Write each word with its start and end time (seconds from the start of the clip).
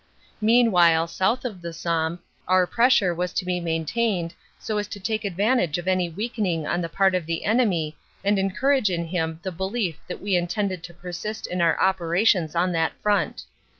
"Meanwhile, 0.41 1.09
south 1.09 1.45
of 1.45 1.61
the 1.61 1.71
Somme, 1.71 2.17
our 2.47 2.65
pressure 2.65 3.13
was 3.13 3.31
to 3.33 3.45
be 3.45 3.59
maintained, 3.59 4.33
so 4.57 4.79
as 4.79 4.87
to 4.87 4.99
take 4.99 5.23
advantage 5.23 5.77
of 5.77 5.87
any 5.87 6.09
weakening 6.09 6.65
on 6.65 6.81
the 6.81 6.89
part 6.89 7.13
of 7.13 7.27
the 7.27 7.45
enemy 7.45 7.95
and 8.23 8.39
encourage 8.39 8.89
in 8.89 9.05
him 9.05 9.39
the 9.43 9.51
belief 9.51 9.99
that 10.07 10.19
we 10.19 10.35
intended 10.35 10.81
to 10.85 10.93
persist 10.95 11.45
in 11.45 11.61
our 11.61 11.79
operations 11.79 12.55
on 12.55 12.71
that 12.71 12.93
front. 13.03 13.43